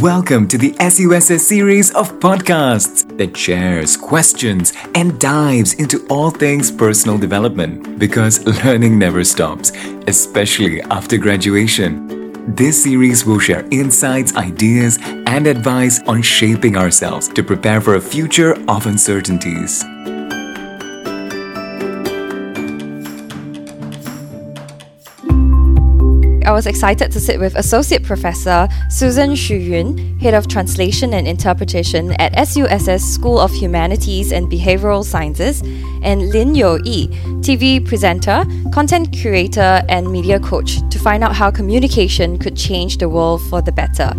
[0.00, 6.70] Welcome to the SUSS series of podcasts that shares questions and dives into all things
[6.70, 9.72] personal development because learning never stops,
[10.06, 12.32] especially after graduation.
[12.54, 18.00] This series will share insights, ideas, and advice on shaping ourselves to prepare for a
[18.00, 19.84] future of uncertainties.
[26.50, 31.28] I was excited to sit with Associate Professor Susan Xu Yun, Head of Translation and
[31.28, 35.60] Interpretation at SUSS School of Humanities and Behavioral Sciences,
[36.02, 37.06] and Lin Yo Yi,
[37.46, 43.08] TV presenter, content curator, and media coach, to find out how communication could change the
[43.08, 44.12] world for the better.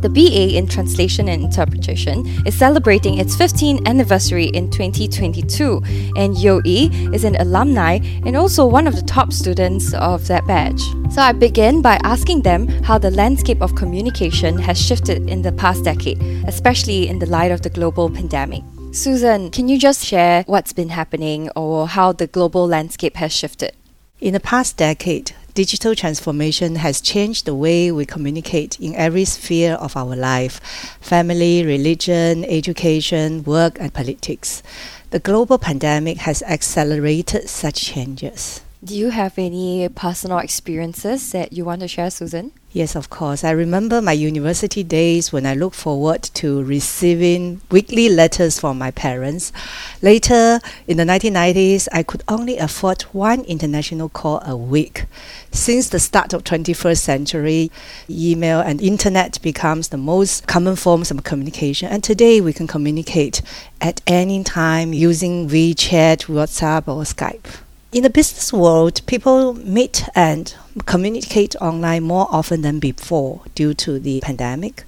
[0.00, 5.82] The BA in Translation and Interpretation is celebrating its 15th anniversary in 2022,
[6.14, 10.46] and Yo Yi is an alumni and also one of the top students of that
[10.46, 10.80] batch.
[11.10, 15.50] So I begin by asking them how the landscape of communication has shifted in the
[15.50, 18.62] past decade, especially in the light of the global pandemic.
[18.92, 23.72] Susan, can you just share what's been happening or how the global landscape has shifted?
[24.20, 29.72] In the past decade, digital transformation has changed the way we communicate in every sphere
[29.72, 30.60] of our life
[31.00, 34.62] family, religion, education, work, and politics.
[35.10, 38.60] The global pandemic has accelerated such changes.
[38.84, 42.52] Do you have any personal experiences that you want to share, Susan?
[42.70, 43.42] Yes, of course.
[43.42, 48.92] I remember my university days when I looked forward to receiving weekly letters from my
[48.92, 49.52] parents.
[50.00, 55.06] Later, in the 1990s, I could only afford one international call a week.
[55.50, 57.72] Since the start of 21st century,
[58.08, 61.88] email and internet becomes the most common forms of communication.
[61.88, 63.42] And today we can communicate
[63.80, 67.67] at any time using WeChat, WhatsApp, or Skype.
[67.90, 73.98] In the business world, people meet and communicate online more often than before due to
[73.98, 74.84] the pandemic.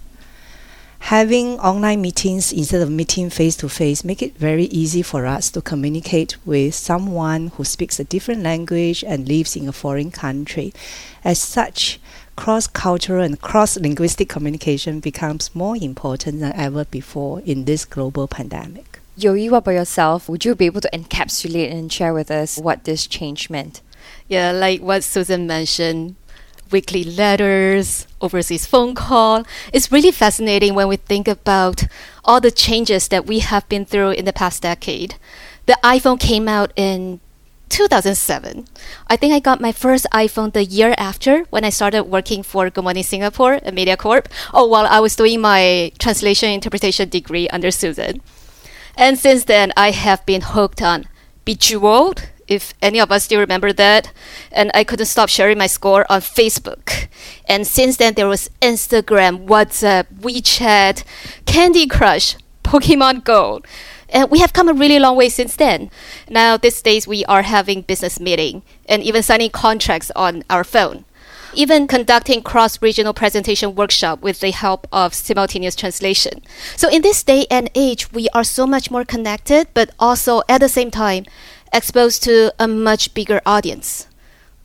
[0.98, 5.50] Having online meetings instead of meeting face to face make it very easy for us
[5.52, 10.74] to communicate with someone who speaks a different language and lives in a foreign country.
[11.24, 11.98] As such,
[12.36, 18.99] cross-cultural and cross-linguistic communication becomes more important than ever before in this global pandemic.
[19.20, 20.30] Yoi, what about yourself?
[20.30, 23.82] Would you be able to encapsulate and share with us what this change meant?
[24.28, 26.16] Yeah, like what Susan mentioned,
[26.70, 29.44] weekly letters, overseas phone call.
[29.74, 31.84] It's really fascinating when we think about
[32.24, 35.16] all the changes that we have been through in the past decade.
[35.66, 37.20] The iPhone came out in
[37.68, 38.66] 2007.
[39.08, 42.70] I think I got my first iPhone the year after when I started working for
[42.70, 44.26] Good Morning Singapore, Mediacorp.
[44.54, 48.22] Oh, while I was doing my translation interpretation degree under Susan.
[48.96, 51.06] And since then, I have been hooked on
[51.44, 54.12] Bejeweled, if any of us still remember that.
[54.52, 57.08] And I couldn't stop sharing my score on Facebook.
[57.46, 61.04] And since then, there was Instagram, WhatsApp, WeChat,
[61.46, 63.62] Candy Crush, Pokemon Go.
[64.08, 65.90] And we have come a really long way since then.
[66.28, 71.04] Now, these days, we are having business meeting and even signing contracts on our phone.
[71.54, 76.42] Even conducting cross-regional presentation workshop with the help of simultaneous translation.
[76.76, 80.60] So in this day and age, we are so much more connected, but also at
[80.60, 81.26] the same time,
[81.72, 84.06] exposed to a much bigger audience.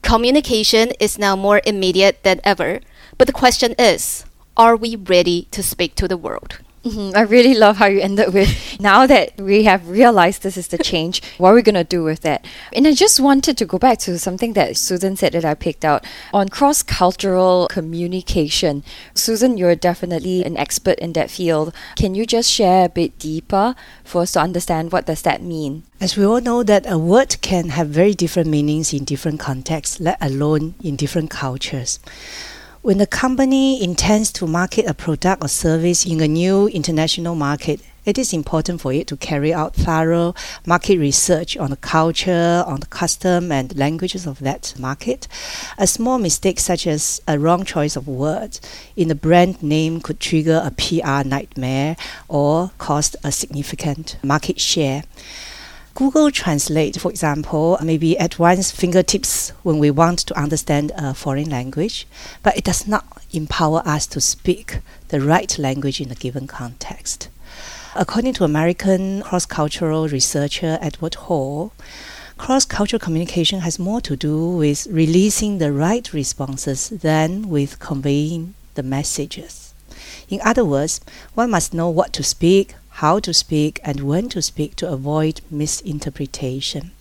[0.03, 2.81] Communication is now more immediate than ever,
[3.17, 4.25] but the question is,
[4.55, 6.59] are we ready to speak to the world?
[6.85, 7.17] Mm-hmm.
[7.17, 10.77] I really love how you ended with now that we have realized this is the
[10.77, 12.45] change, what are we going to do with that?
[12.71, 15.83] And I just wanted to go back to something that Susan said that I picked
[15.83, 18.83] out on cross cultural communication.
[19.15, 21.73] Susan, you're definitely an expert in that field.
[21.95, 23.73] Can you just share a bit deeper
[24.03, 25.83] for us to understand what does that mean?
[25.99, 29.99] As we all know that a word can have very different meanings in different contexts,
[29.99, 31.99] let alone in different cultures.
[32.85, 37.81] When a company intends to market a product or service in a new international market,
[38.05, 40.35] it is important for it to carry out thorough
[40.67, 45.27] market research on the culture, on the custom and languages of that market.
[45.79, 48.61] A small mistake such as a wrong choice of words
[48.95, 51.95] in the brand name could trigger a PR nightmare
[52.27, 55.05] or cost a significant market share.
[55.95, 61.13] Google Translate, for example, may be at one's fingertips when we want to understand a
[61.13, 62.05] foreign language,
[62.43, 67.29] but it does not empower us to speak the right language in a given context.
[67.95, 71.71] According to American cross cultural researcher Edward Hall,
[72.37, 78.53] cross cultural communication has more to do with releasing the right responses than with conveying
[78.73, 79.73] the messages.
[80.27, 80.99] In other words,
[81.35, 85.41] one must know what to speak, how to speak and when to speak to avoid
[85.51, 86.91] misinterpretation.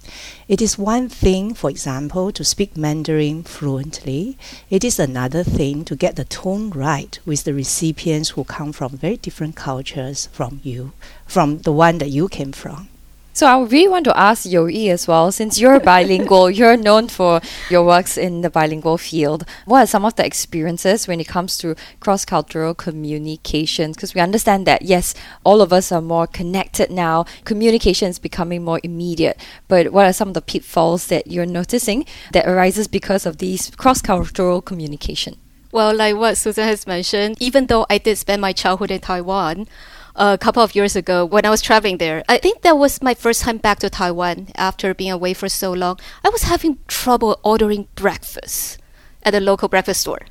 [0.48, 4.36] It is one thing, for example, to speak Mandarin fluently.
[4.70, 8.96] It is another thing to get the tone right with the recipients who come from
[8.96, 10.92] very different cultures from you,
[11.26, 12.88] from the one that you came from.
[13.36, 17.40] So I really want to ask Yi as well, since you're bilingual, you're known for
[17.68, 19.44] your works in the bilingual field.
[19.64, 23.96] What are some of the experiences when it comes to cross-cultural communications?
[23.96, 27.24] Because we understand that yes, all of us are more connected now.
[27.44, 29.40] Communication is becoming more immediate.
[29.66, 33.68] But what are some of the pitfalls that you're noticing that arises because of these
[33.70, 35.38] cross-cultural communication?
[35.72, 39.66] Well, like what Susan has mentioned, even though I did spend my childhood in Taiwan,
[40.15, 42.23] a couple of years ago when I was traveling there.
[42.27, 45.71] I think that was my first time back to Taiwan after being away for so
[45.71, 45.99] long.
[46.23, 48.77] I was having trouble ordering breakfast
[49.23, 50.21] at a local breakfast store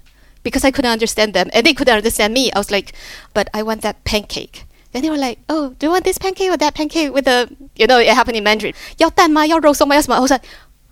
[0.42, 2.52] because I couldn't understand them and they couldn't understand me.
[2.52, 2.92] I was like,
[3.34, 4.64] but I want that pancake.
[4.94, 7.54] And they were like, oh, do you want this pancake or that pancake with the,
[7.76, 8.74] you know, it happened in Mandarin.
[8.98, 9.46] 要蛋吗?
[9.46, 9.94] 要肉松吗?
[9.94, 10.16] 要什么?
[10.16, 10.44] I was like,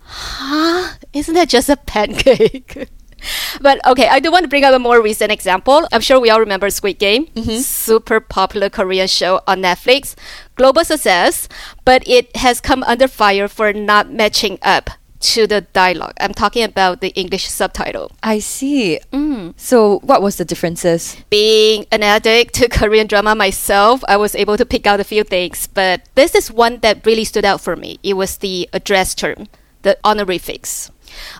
[0.05, 0.93] huh?
[1.13, 2.87] Isn't that just a pancake?
[3.60, 5.86] but okay, I do want to bring up a more recent example.
[5.92, 7.58] I'm sure we all remember Squid Game, mm-hmm.
[7.58, 10.14] super popular Korean show on Netflix,
[10.56, 11.48] global success,
[11.84, 14.90] but it has come under fire for not matching up
[15.22, 16.14] to the dialogue.
[16.20, 18.10] I'm talking about the English subtitle.
[18.22, 18.98] I see.
[19.12, 19.54] Mm.
[19.56, 21.16] So, what was the differences?
[21.30, 25.24] Being an addict to Korean drama myself, I was able to pick out a few
[25.24, 27.98] things, but this is one that really stood out for me.
[28.02, 29.46] It was the address term,
[29.82, 30.90] the honorifics.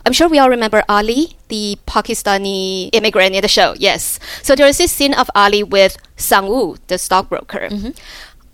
[0.04, 3.74] I'm sure we all remember Ali, the Pakistani immigrant in the show.
[3.78, 4.18] Yes.
[4.42, 7.68] So there is this scene of Ali with Sang Woo, the stockbroker.
[7.68, 7.90] Mm-hmm.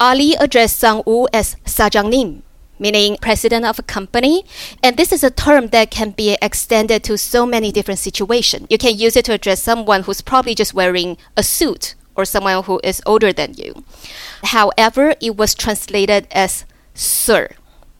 [0.01, 2.43] Ali addressed Sang Woo as Sajangnim,
[2.79, 4.45] meaning president of a company.
[4.83, 8.67] And this is a term that can be extended to so many different situations.
[8.71, 12.65] You can use it to address someone who's probably just wearing a suit or someone
[12.65, 13.85] who is older than you.
[14.43, 16.65] However, it was translated as
[16.95, 17.51] sir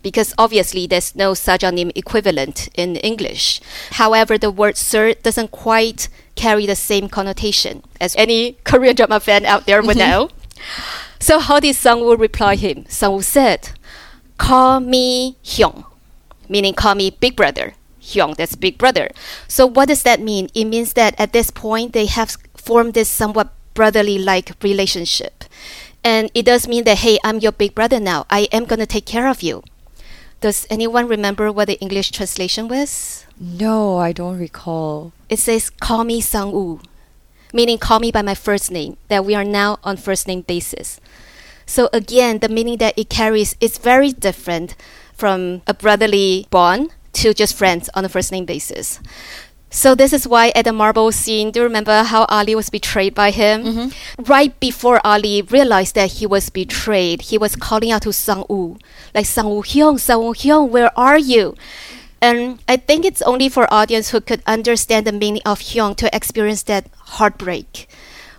[0.03, 3.61] because obviously there's no sajangnim equivalent in English.
[3.93, 9.45] However, the word sir doesn't quite carry the same connotation as any Korean drama fan
[9.45, 10.11] out there would mm-hmm.
[10.11, 10.31] know.
[11.19, 12.85] So how did Sangwoo reply him?
[12.85, 13.71] Sangwoo said,
[14.39, 15.85] "Call me Hyung,"
[16.49, 17.75] meaning call me big brother.
[18.01, 19.11] Hyung, that's big brother.
[19.49, 20.49] So what does that mean?
[20.55, 25.45] It means that at this point they have formed this somewhat brotherly-like relationship.
[26.03, 28.25] And it does mean that, hey, I'm your big brother now.
[28.31, 29.63] I am going to take care of you.
[30.41, 33.27] Does anyone remember what the English translation was?
[33.41, 35.13] No, I don't recall.
[35.29, 36.81] It says, Call me Sang Woo,
[37.53, 41.01] meaning call me by my first name, that we are now on first name basis.
[41.67, 44.77] So again, the meaning that it carries is very different
[45.13, 49.01] from a brotherly bond to just friends on a first name basis.
[49.71, 53.15] So this is why at the marble scene, do you remember how Ali was betrayed
[53.15, 53.65] by him?
[53.65, 54.23] Mm-hmm.
[54.23, 58.79] Right before Ali realized that he was betrayed, he was calling out to Sang Woo,
[59.15, 61.55] like Sang Woo Hyung, Sang Woo Hyung, where are you?
[62.21, 66.15] And I think it's only for audience who could understand the meaning of Hyung to
[66.17, 67.89] experience that heartbreak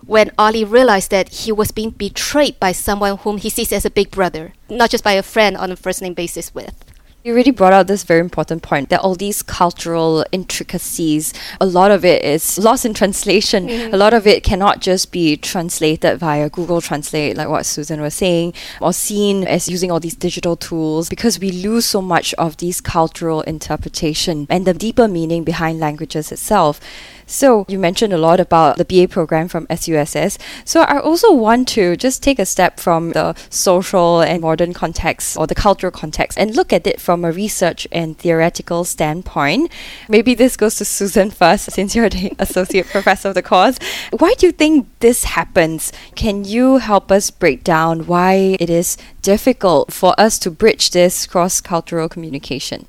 [0.04, 3.90] when Ali realized that he was being betrayed by someone whom he sees as a
[3.90, 6.74] big brother, not just by a friend on a first name basis with.
[7.22, 11.90] You really brought out this very important point that all these cultural intricacies, a lot
[11.90, 13.68] of it is lost in translation.
[13.68, 13.92] Mm-hmm.
[13.92, 18.14] A lot of it cannot just be translated via Google Translate, like what Susan was
[18.14, 22.56] saying, or seen as using all these digital tools because we lose so much of
[22.56, 26.80] these cultural interpretation and the deeper meaning behind languages itself.
[27.30, 30.36] So you mentioned a lot about the BA program from SUSS.
[30.64, 35.36] So I also want to just take a step from the social and modern context
[35.36, 39.70] or the cultural context and look at it from a research and theoretical standpoint.
[40.08, 43.78] Maybe this goes to Susan first, since you're the associate professor of the course.
[44.10, 45.92] Why do you think this happens?
[46.16, 51.28] Can you help us break down why it is difficult for us to bridge this
[51.28, 52.86] cross cultural communication?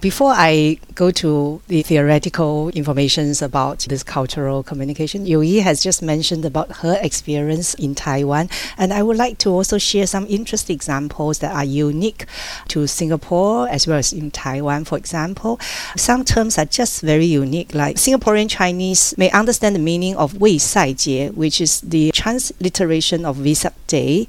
[0.00, 6.02] Before I go to the theoretical informations about this cultural communication, You Yi has just
[6.02, 10.74] mentioned about her experience in Taiwan, and I would like to also share some interesting
[10.74, 12.26] examples that are unique
[12.68, 14.84] to Singapore as well as in Taiwan.
[14.84, 15.58] For example,
[15.96, 20.58] some terms are just very unique, like Singaporean Chinese may understand the meaning of Wei
[20.58, 24.28] Sai Jie, which is the transliteration of Vesak Day,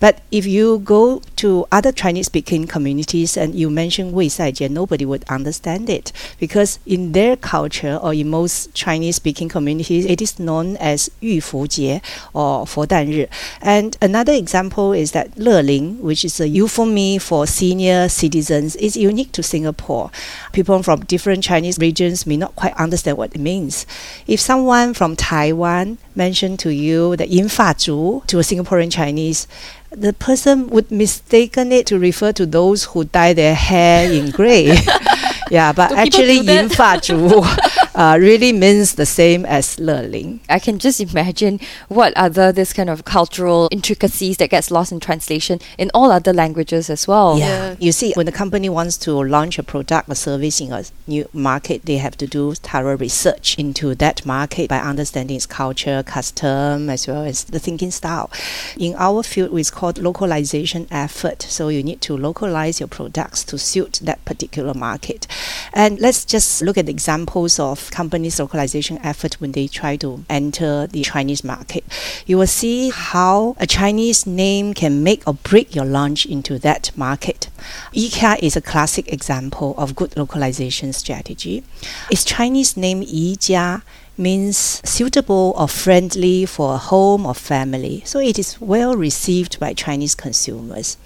[0.00, 4.70] but if you go to other Chinese speaking communities and you mention Wei Sai Jie,
[4.70, 10.22] nobody would understand it because in their culture or in most Chinese speaking communities, it
[10.22, 12.00] is known as Yu Fu Jie
[12.32, 13.26] or Fo Dan Ri.
[13.60, 18.96] And another example is that Le Ling, which is a euphemism for senior citizens, is
[18.96, 20.10] unique to Singapore.
[20.52, 23.86] People from different Chinese regions may not quite understand what it means.
[24.26, 29.46] If someone from Taiwan mentioned to you the Yin Fa Zhu to a Singaporean Chinese,
[29.91, 34.75] the person would mistaken it to refer to those who dye their hair in grey.
[35.49, 36.63] yeah, but Do people actually, do that?
[36.65, 37.43] 银发族
[37.94, 40.40] uh, really means the same as 乐龄.
[40.48, 45.00] I can just imagine what other this kind of cultural intricacies that gets lost in
[45.00, 47.38] translation in all other languages as well.
[47.38, 47.76] Yeah.
[47.78, 51.28] You see, when a company wants to launch a product or service in a new
[51.32, 56.88] market, they have to do thorough research into that market by understanding its culture, custom,
[56.90, 58.30] as well as the thinking style.
[58.76, 61.42] In our field, it's called localization effort.
[61.42, 65.26] So you need to localize your products to suit that particular market.
[65.72, 70.86] And let's just look at examples of companies' localization effort when they try to enter
[70.86, 71.84] the Chinese market.
[72.26, 76.90] You will see how a Chinese name can make or break your launch into that
[76.96, 77.48] market.
[77.94, 81.62] IKEA is a classic example of good localization strategy.
[82.10, 83.82] Its Chinese name Yijia
[84.20, 89.72] means suitable or friendly for a home or family, so it is well received by
[89.72, 90.96] Chinese consumers.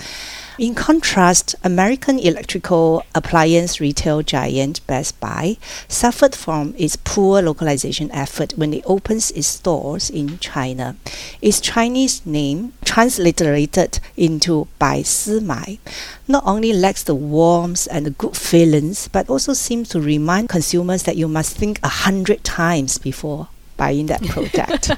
[0.56, 5.56] In contrast, American electrical appliance retail giant Best Buy
[5.88, 10.94] suffered from its poor localization effort when it opens its stores in China.
[11.42, 15.80] Its Chinese name, transliterated into Bai Si Mai,
[16.28, 21.02] not only lacks the warmth and the good feelings, but also seems to remind consumers
[21.02, 23.46] that you must think a hundred times before
[23.76, 24.90] buying that product.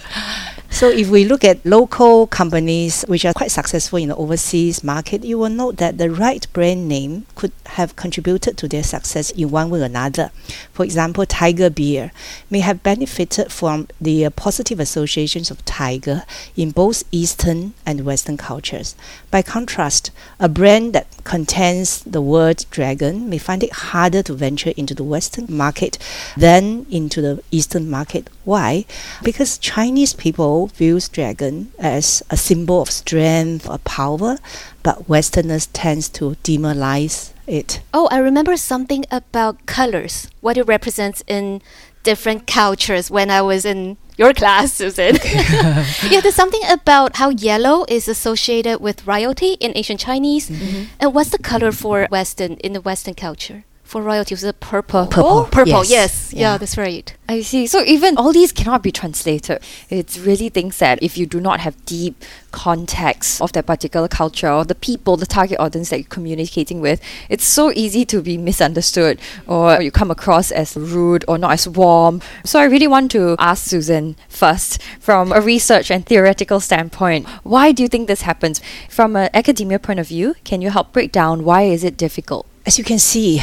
[0.71, 5.25] So if we look at local companies which are quite successful in the overseas market,
[5.25, 9.51] you will note that the right brand name could have contributed to their success in
[9.51, 10.31] one way or another.
[10.73, 12.11] For example, Tiger Beer
[12.51, 16.25] may have benefited from the uh, positive associations of tiger
[16.57, 18.97] in both Eastern and Western cultures.
[19.31, 24.73] By contrast, a brand that contains the word dragon may find it harder to venture
[24.77, 25.99] into the Western market
[26.37, 28.29] than into the Eastern market.
[28.45, 28.85] Why?
[29.23, 34.39] Because Chinese people views dragon as a symbol of strength or power,
[34.83, 37.81] but Westerners tends to demoralize it.
[37.93, 41.61] Oh, I remember something about colors, what it represents in
[42.03, 45.17] different cultures when I was in your class, Susan.
[45.25, 50.49] yeah, there's something about how yellow is associated with royalty in ancient Chinese.
[50.49, 50.85] Mm-hmm.
[51.01, 53.65] And what's the color for Western in the Western culture?
[53.87, 55.07] For royalty, was it purple?
[55.07, 55.91] Purple, oh, Purple, yes.
[55.91, 56.33] yes.
[56.33, 56.41] Yeah.
[56.41, 56.59] Yeah.
[56.59, 57.15] that's right.
[57.29, 57.69] I see.
[57.69, 59.63] So even all these cannot be translated.
[59.89, 64.51] It's really things that if you do not have deep context of that particular culture
[64.51, 68.37] or the people, the target audience that you're communicating with, it's so easy to be
[68.37, 72.21] misunderstood or you come across as rude or not as warm.
[72.43, 77.71] So I really want to ask Susan first, from a research and theoretical standpoint, why
[77.71, 78.61] do you think this happens?
[78.91, 82.49] From an academia point of view, can you help break down why is it difficult?
[82.67, 83.41] As you can see,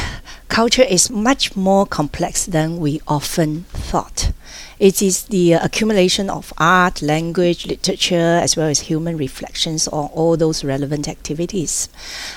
[0.49, 4.33] culture is much more complex than we often thought.
[4.79, 10.35] It is the accumulation of art, language, literature, as well as human reflections on all
[10.35, 11.87] those relevant activities.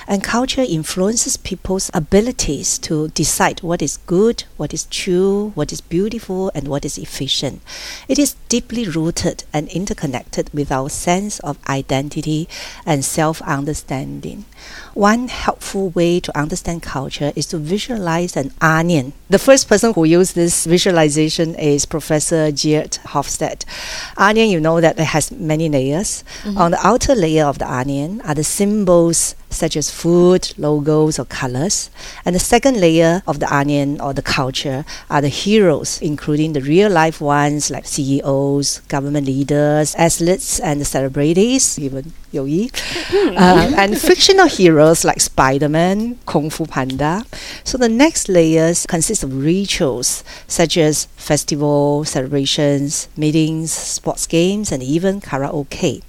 [0.07, 5.81] And culture influences people's abilities to decide what is good, what is true, what is
[5.81, 7.61] beautiful, and what is efficient.
[8.07, 12.47] It is deeply rooted and interconnected with our sense of identity
[12.85, 14.45] and self understanding.
[14.93, 19.13] One helpful way to understand culture is to visualize an onion.
[19.29, 23.65] The first person who used this visualization is Professor Geert Hofstede.
[24.17, 26.23] Onion, you know that it has many layers.
[26.43, 26.57] Mm-hmm.
[26.57, 31.25] On the outer layer of the onion are the symbols such as food, logos, or
[31.25, 31.89] colors.
[32.25, 36.61] And the second layer of the onion or the culture are the heroes, including the
[36.61, 42.69] real life ones like CEOs, government leaders, athletes, and the celebrities, even Yo Yi.
[43.37, 47.23] Um, and fictional heroes like Spider Man, Kung Fu Panda.
[47.63, 54.83] So the next layers consist of rituals such as festival celebrations, meetings, sports games, and
[54.83, 56.03] even karaoke.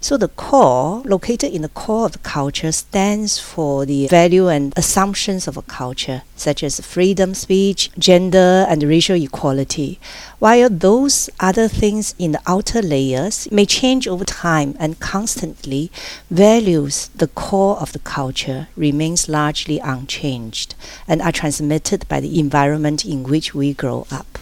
[0.00, 4.72] So the core, located in the core of the culture, stands for the value and
[4.76, 9.98] assumptions of a culture, such as freedom speech, gender, and racial equality.
[10.38, 15.90] While those other things in the outer layers may change over time and constantly,
[16.30, 20.76] values, the core of the culture, remains largely unchanged
[21.08, 24.38] and are transmitted by the environment in which we grow up.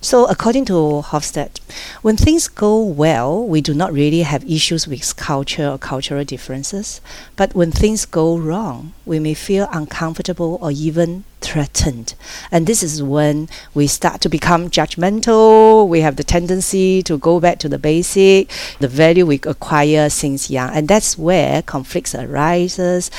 [0.00, 1.60] So, according to Hofstede,
[2.02, 7.00] when things go well, we do not really have issues with culture or cultural differences.
[7.36, 12.14] But when things go wrong, we may feel uncomfortable or even threatened.
[12.50, 15.88] And this is when we start to become judgmental.
[15.88, 20.50] We have the tendency to go back to the basic, the value we acquire since
[20.50, 20.70] young.
[20.70, 23.10] And that's where conflicts arises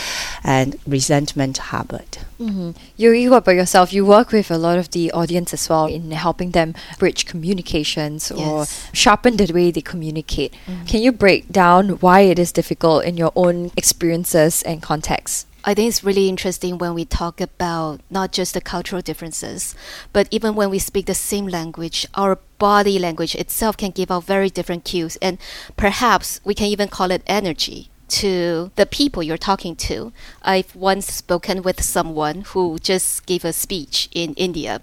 [0.44, 2.18] and resentment harbored.
[2.40, 2.72] Mm-hmm.
[2.98, 3.94] You, what about yourself?
[3.94, 8.32] You work with a lot of the audience as well in helping them bridge communications
[8.32, 10.54] or sharpen the way they communicate.
[10.68, 10.88] Mm.
[10.88, 15.48] Can you break down why it is difficult in your own experiences and context?
[15.66, 19.76] I think it's really interesting when we talk about not just the cultural differences,
[20.12, 24.26] but even when we speak the same language, our body language itself can give out
[24.26, 25.16] very different cues.
[25.22, 25.38] And
[25.78, 30.12] perhaps we can even call it energy to the people you're talking to.
[30.42, 34.82] I've once spoken with someone who just gave a speech in India.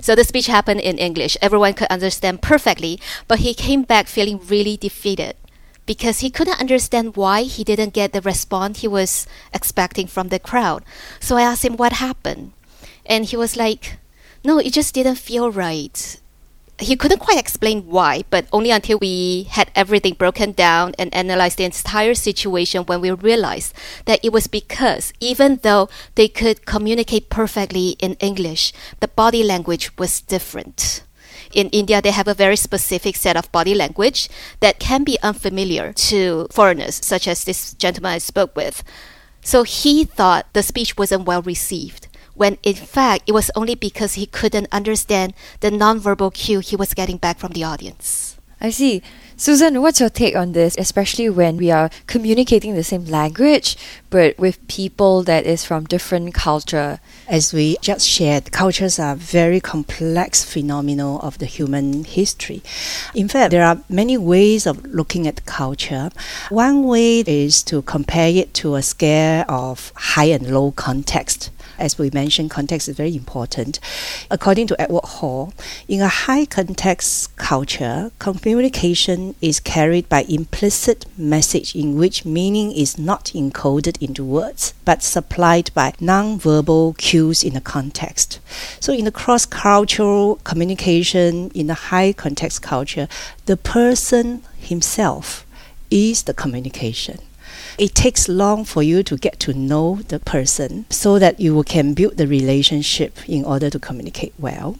[0.00, 1.36] So the speech happened in English.
[1.42, 2.98] Everyone could understand perfectly,
[3.28, 5.36] but he came back feeling really defeated
[5.92, 10.38] because he couldn't understand why he didn't get the response he was expecting from the
[10.38, 10.82] crowd.
[11.20, 12.52] So I asked him what happened.
[13.04, 13.98] And he was like,
[14.42, 15.96] No, it just didn't feel right.
[16.78, 21.58] He couldn't quite explain why, but only until we had everything broken down and analyzed
[21.58, 23.74] the entire situation when we realized
[24.06, 29.92] that it was because even though they could communicate perfectly in English, the body language
[29.98, 31.04] was different
[31.52, 34.28] in India, they have a very specific set of body language
[34.60, 38.82] that can be unfamiliar to foreigners, such as this gentleman I spoke with.
[39.42, 44.14] So he thought the speech wasn't well received, when in fact it was only because
[44.14, 48.36] he couldn't understand the nonverbal cue he was getting back from the audience.
[48.60, 49.02] I see.
[49.42, 53.76] Susan, what's your take on this, especially when we are communicating the same language
[54.08, 57.00] but with people that is from different culture?
[57.26, 62.62] As we just shared, cultures are very complex phenomena of the human history.
[63.16, 66.10] In fact, there are many ways of looking at culture.
[66.48, 71.50] One way is to compare it to a scale of high and low context.
[71.82, 73.80] As we mentioned, context is very important.
[74.30, 75.52] According to Edward Hall,
[75.88, 82.98] in a high context culture, communication is carried by implicit message in which meaning is
[82.98, 88.38] not encoded into words but supplied by non-verbal cues in a context.
[88.78, 93.08] So in a cross-cultural communication in a high context culture,
[93.46, 95.44] the person himself
[95.90, 97.18] is the communication.
[97.82, 101.94] It takes long for you to get to know the person so that you can
[101.94, 104.78] build the relationship in order to communicate well.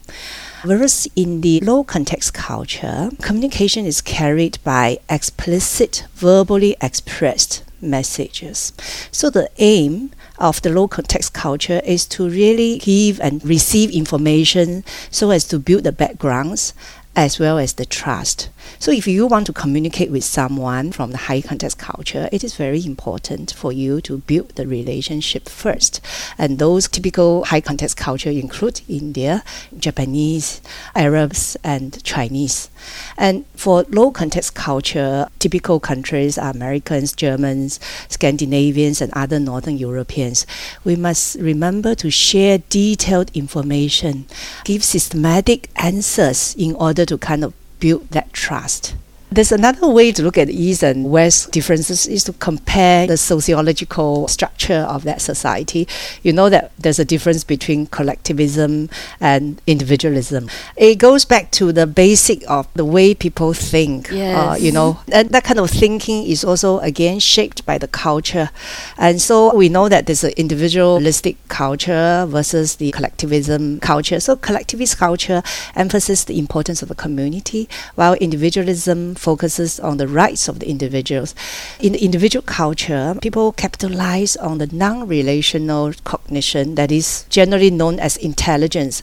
[0.63, 8.71] Whereas in the low context culture, communication is carried by explicit, verbally expressed messages.
[9.11, 14.85] So the aim of the low context culture is to really give and receive information
[15.11, 16.73] so as to build the backgrounds
[17.17, 18.49] as well as the trust.
[18.79, 22.55] So if you want to communicate with someone from the high context culture, it is
[22.55, 26.01] very important for you to build the relationship first.
[26.37, 29.43] And those typical high context culture include India,
[29.77, 30.61] Japanese,
[30.95, 32.69] Arabs, and Chinese.
[33.17, 40.45] And for low context culture, typical countries are Americans, Germans, Scandinavians, and other Northern Europeans.
[40.83, 44.25] We must remember to share detailed information,
[44.65, 48.95] give systematic answers in order to kind of build that trust.
[49.33, 54.27] There's another way to look at East and West differences is to compare the sociological
[54.27, 55.87] structure of that society.
[56.21, 60.51] You know that there's a difference between collectivism and individualism.
[60.77, 64.11] It goes back to the basic of the way people think.
[64.51, 68.51] Uh, you know, and that kind of thinking is also again shaped by the culture.
[68.99, 74.19] And so we know that there's an individualistic culture versus the collectivism culture.
[74.19, 75.41] So collectivist culture
[75.75, 81.33] emphasizes the importance of the community, while individualism focuses on the rights of the individuals.
[81.79, 88.17] In the individual culture, people capitalize on the non-relational cognition that is generally known as
[88.17, 89.01] intelligence,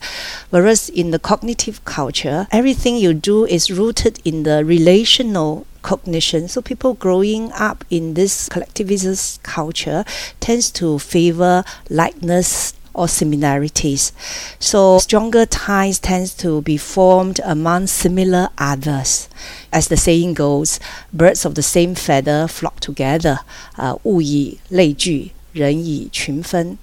[0.51, 6.49] whereas in the cognitive culture, everything you do is rooted in the relational cognition.
[6.49, 10.05] So people growing up in this collectivist culture
[10.39, 14.14] tends to favor likeness or similarities.
[14.60, 19.28] So stronger ties tends to be formed among similar others.
[19.72, 20.80] As the saying goes,
[21.12, 23.40] birds of the same feather flock together.
[23.78, 26.78] Uh, 物以类聚， 人以群分.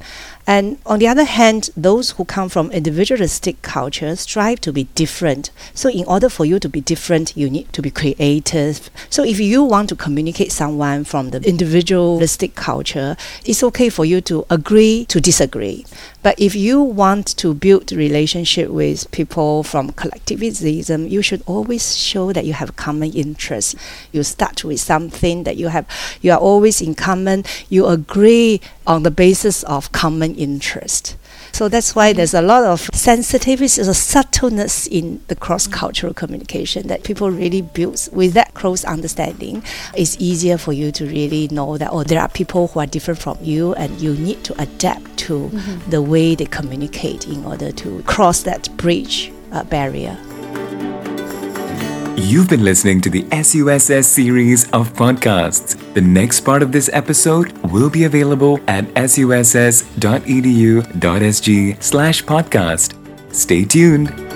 [0.46, 5.50] And on the other hand, those who come from individualistic cultures strive to be different.
[5.72, 8.90] So, in order for you to be different, you need to be creative.
[9.08, 14.20] So, if you want to communicate someone from the individualistic culture, it's okay for you
[14.22, 15.84] to agree to disagree.
[16.27, 22.33] But if you want to build relationship with people from collectivism, you should always show
[22.33, 23.75] that you have common interests.
[24.11, 25.87] You start with something that you have,
[26.21, 27.45] you are always in common.
[27.69, 31.15] You agree on the basis of common interest.
[31.53, 37.03] So that's why there's a lot of sensitivity, a subtleness in the cross-cultural communication that
[37.03, 38.09] people really build.
[38.11, 39.63] With that close understanding,
[39.95, 43.21] it's easier for you to really know that oh, there are people who are different
[43.21, 45.89] from you, and you need to adapt mm-hmm.
[45.89, 50.17] the way they communicate in order to cross that bridge uh, barrier.
[52.17, 55.77] You've been listening to the SUSS series of podcasts.
[55.93, 59.83] The next part of this episode will be available at suss.edu.sg
[61.83, 63.33] slash podcast.
[63.33, 64.26] Stay tuned.